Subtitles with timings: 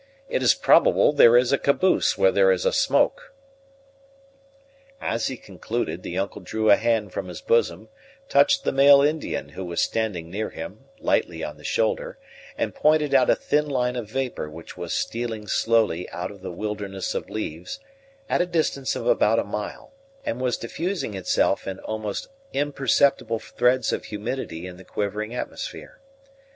[0.27, 3.35] It is probable there is a caboose where there is a smoke."
[4.99, 7.87] As he concluded, the uncle drew a hand from his bosom,
[8.27, 12.17] touched the male Indian, who was standing near him, lightly on the shoulder,
[12.57, 16.49] and pointed out a thin line of vapor which was stealing slowly out of the
[16.51, 17.79] wilderness of leaves,
[18.27, 19.93] at a distance of about a mile,
[20.25, 25.99] and was diffusing itself in almost imperceptible threads of humidity in the quivering atmosphere.